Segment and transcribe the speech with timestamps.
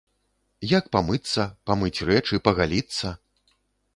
[0.77, 3.15] Як памыцца, памыць рэчы, пагаліцца?